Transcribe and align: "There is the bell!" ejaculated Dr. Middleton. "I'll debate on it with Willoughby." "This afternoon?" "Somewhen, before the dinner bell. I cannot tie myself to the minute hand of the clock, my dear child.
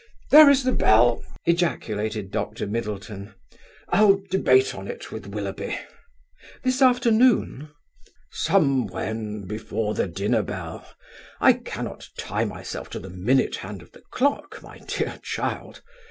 "There 0.31 0.49
is 0.49 0.63
the 0.63 0.71
bell!" 0.71 1.23
ejaculated 1.45 2.31
Dr. 2.31 2.65
Middleton. 2.65 3.35
"I'll 3.89 4.19
debate 4.31 4.73
on 4.73 4.87
it 4.87 5.11
with 5.11 5.27
Willoughby." 5.27 5.77
"This 6.63 6.81
afternoon?" 6.81 7.69
"Somewhen, 8.31 9.45
before 9.45 9.93
the 9.93 10.07
dinner 10.07 10.41
bell. 10.41 10.83
I 11.39 11.53
cannot 11.53 12.09
tie 12.17 12.45
myself 12.45 12.89
to 12.89 12.99
the 12.99 13.11
minute 13.11 13.57
hand 13.57 13.83
of 13.83 13.91
the 13.91 14.01
clock, 14.09 14.63
my 14.63 14.79
dear 14.79 15.19
child. 15.21 15.83